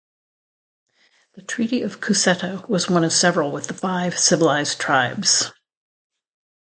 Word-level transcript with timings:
The 1.35 1.43
Treaty 1.43 1.83
of 1.83 1.99
Cusseta 1.99 2.67
was 2.67 2.89
one 2.89 3.03
of 3.03 3.13
several 3.13 3.51
with 3.51 3.67
the 3.67 3.75
Five 3.75 4.17
Civilized 4.17 4.79
Tribes. 4.79 5.51